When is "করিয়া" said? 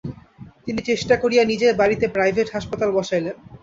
1.17-1.43